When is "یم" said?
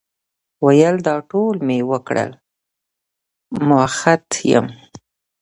4.51-4.67